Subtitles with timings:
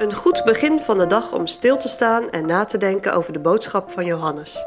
[0.00, 3.32] Een goed begin van de dag om stil te staan en na te denken over
[3.32, 4.66] de boodschap van Johannes.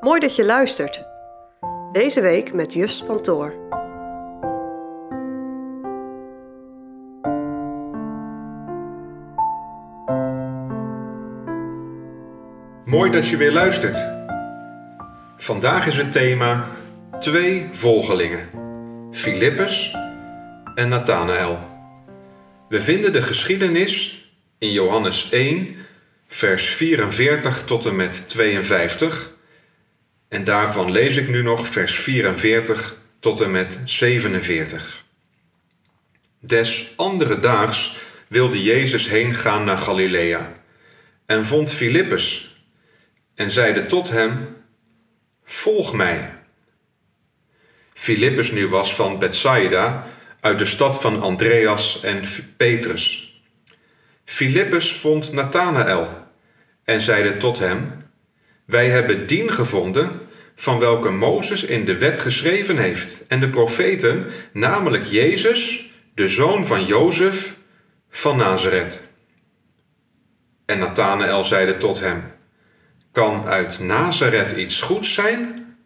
[0.00, 1.04] Mooi dat je luistert.
[1.92, 3.54] Deze week met Just van Toor.
[12.84, 14.06] Mooi dat je weer luistert.
[15.36, 16.64] Vandaag is het thema
[17.20, 18.48] twee volgelingen,
[19.10, 19.96] Filippus
[20.74, 21.58] en Nathanael.
[22.68, 24.25] We vinden de geschiedenis
[24.58, 25.74] in Johannes 1,
[26.26, 29.32] vers 44 tot en met 52.
[30.28, 35.04] En daarvan lees ik nu nog vers 44 tot en met 47.
[36.40, 37.96] Des andere daags
[38.28, 40.52] wilde Jezus heen gaan naar Galilea
[41.26, 42.54] en vond Filippus
[43.34, 44.44] en zeide tot hem:
[45.44, 46.32] Volg mij.
[47.94, 50.06] Filippus nu was van Bethsaida,
[50.40, 52.24] uit de stad van Andreas en
[52.56, 53.25] Petrus.
[54.26, 56.08] Filippus vond Nathanael
[56.84, 57.86] en zeide tot hem:
[58.64, 60.20] Wij hebben dien gevonden
[60.54, 66.66] van welke Mozes in de wet geschreven heeft en de profeten, namelijk Jezus, de zoon
[66.66, 67.56] van Jozef
[68.08, 69.08] van Nazareth.
[70.64, 72.24] En Nathanael zeide tot hem:
[73.12, 75.76] Kan uit Nazareth iets goeds zijn?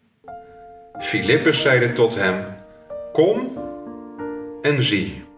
[0.99, 2.47] Filippus zeide tot hem:
[3.11, 3.57] Kom
[4.61, 5.29] en zie.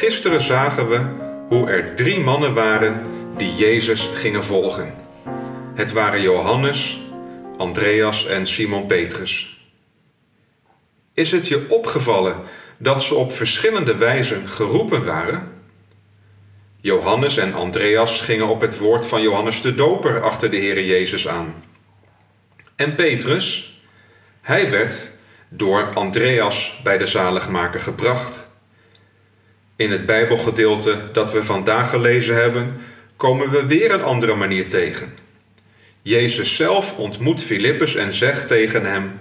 [0.00, 1.00] Gisteren zagen we
[1.48, 3.02] hoe er drie mannen waren
[3.36, 4.94] die Jezus gingen volgen.
[5.74, 7.00] Het waren Johannes,
[7.56, 9.60] Andreas en Simon Petrus.
[11.14, 12.36] Is het je opgevallen
[12.78, 15.52] dat ze op verschillende wijzen geroepen waren?
[16.76, 21.28] Johannes en Andreas gingen op het woord van Johannes de Doper achter de Heer Jezus
[21.28, 21.64] aan.
[22.76, 23.80] En Petrus,
[24.40, 25.10] hij werd
[25.48, 28.49] door Andreas bij de zaligmaker gebracht.
[29.80, 32.80] In het Bijbelgedeelte dat we vandaag gelezen hebben,
[33.16, 35.14] komen we weer een andere manier tegen.
[36.02, 39.14] Jezus zelf ontmoet Filippus en zegt tegen hem: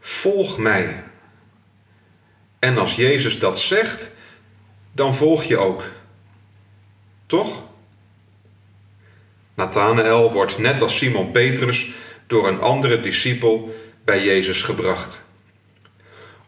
[0.00, 1.02] Volg mij.
[2.58, 4.10] En als Jezus dat zegt,
[4.92, 5.82] dan volg je ook.
[7.26, 7.62] Toch?
[9.54, 11.92] Nathanael wordt net als Simon Petrus
[12.26, 13.74] door een andere discipel
[14.04, 15.22] bij Jezus gebracht.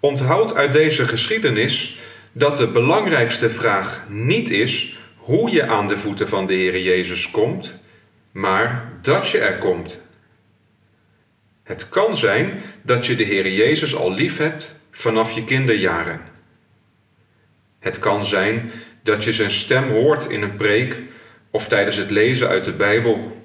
[0.00, 1.96] Onthoud uit deze geschiedenis
[2.38, 7.30] dat de belangrijkste vraag niet is hoe je aan de voeten van de Heer Jezus
[7.30, 7.78] komt,
[8.32, 10.02] maar dat je er komt.
[11.62, 16.20] Het kan zijn dat je de Heer Jezus al lief hebt vanaf je kinderjaren.
[17.78, 18.70] Het kan zijn
[19.02, 21.02] dat je zijn stem hoort in een preek
[21.50, 23.42] of tijdens het lezen uit de Bijbel.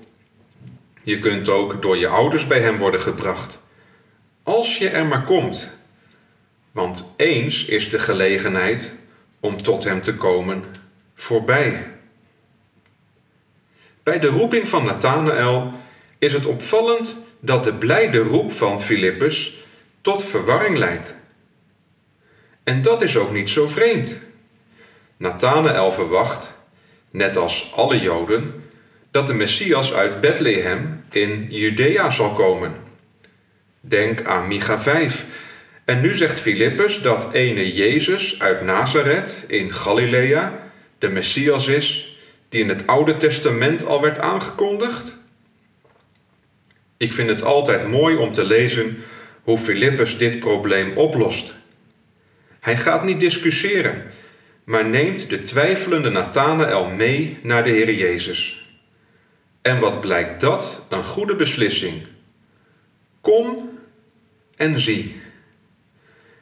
[1.04, 3.62] Je kunt ook door je ouders bij hem worden gebracht.
[4.44, 5.80] Als je er maar komt.
[6.72, 8.96] Want eens is de gelegenheid
[9.40, 10.64] om tot hem te komen
[11.16, 11.86] voorbij.
[14.04, 15.74] Bij de roeping van Nathanael
[16.18, 19.66] is het opvallend dat de blijde roep van Filippus
[20.02, 21.16] tot verwarring leidt.
[22.64, 24.20] En dat is ook niet zo vreemd.
[25.18, 26.54] Nathanael verwacht,
[27.12, 28.64] net als alle Joden,
[29.12, 32.76] dat de Messias uit Bethlehem in Judea zal komen.
[33.80, 35.26] Denk aan Micha 5,
[35.86, 40.60] en nu zegt Filippus dat ene Jezus uit Nazareth in Galilea
[40.98, 42.18] de Messias is
[42.50, 45.18] die in het Oude Testament al werd aangekondigd?
[46.98, 48.98] Ik vind het altijd mooi om te lezen
[49.44, 51.56] hoe Filippus dit probleem oplost.
[52.60, 54.04] Hij gaat niet discussiëren,
[54.64, 58.70] maar neemt de twijfelende Nathanael mee naar de Heer Jezus.
[59.62, 62.02] En wat blijkt dat een goede beslissing?
[63.22, 63.70] Kom
[64.56, 65.21] en zie.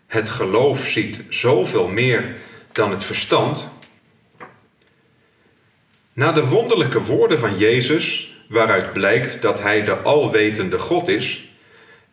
[0.09, 2.35] Het geloof ziet zoveel meer
[2.71, 3.69] dan het verstand.
[6.13, 11.51] Na de wonderlijke woorden van Jezus, waaruit blijkt dat hij de alwetende God is,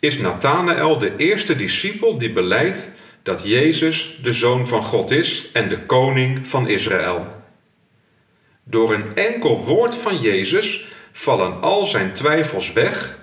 [0.00, 2.90] is Nathanael de eerste discipel die beleidt
[3.22, 7.26] dat Jezus de Zoon van God is en de Koning van Israël.
[8.64, 13.18] Door een enkel woord van Jezus vallen al zijn twijfels weg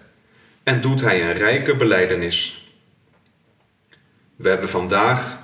[0.64, 2.63] en doet hij een rijke beleidenis.
[4.44, 5.40] We hebben vandaag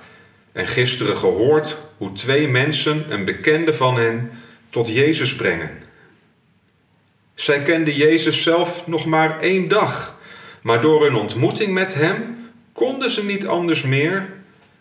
[0.52, 4.32] en gisteren gehoord hoe twee mensen een bekende van hen
[4.70, 5.72] tot Jezus brengen.
[7.34, 10.20] Zij kenden Jezus zelf nog maar één dag,
[10.62, 14.30] maar door hun ontmoeting met Hem konden ze niet anders meer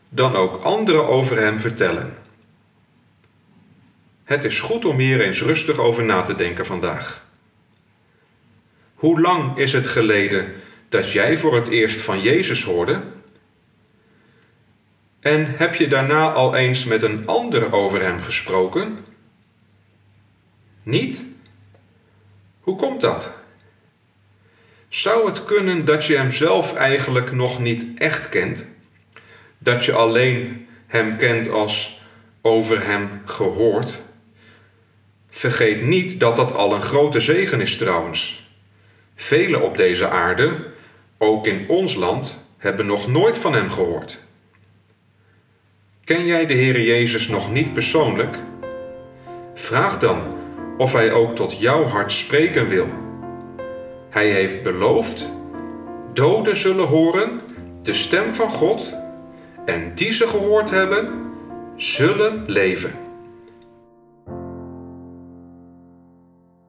[0.09, 2.17] dan ook anderen over Hem vertellen.
[4.25, 7.27] Het is goed om hier eens rustig over na te denken vandaag.
[8.95, 10.53] Hoe lang is het geleden
[10.89, 13.17] dat jij voor het eerst van Jezus hoorde
[15.29, 18.99] En heb je daarna al eens met een ander over hem gesproken?
[20.83, 21.25] Niet?
[22.61, 23.35] Hoe komt dat?
[24.89, 28.67] Zou het kunnen dat je hem zelf eigenlijk nog niet echt kent?
[29.59, 32.03] Dat je alleen hem kent als
[32.43, 34.03] over hem gehoord?
[35.31, 38.51] Vergeet niet dat dat al een grote zegen is trouwens.
[39.15, 40.67] Velen op deze aarde,
[41.19, 44.27] ook in ons land, hebben nog nooit van hem gehoord.
[46.09, 48.37] Ken jij de Heer Jezus nog niet persoonlijk?
[49.55, 50.21] Vraag dan
[50.79, 52.87] of Hij ook tot jouw hart spreken wil.
[54.11, 55.31] Hij heeft beloofd:
[56.13, 57.41] doden zullen horen
[57.83, 58.95] de stem van God,
[59.65, 61.33] en die ze gehoord hebben,
[61.77, 63.08] zullen leven.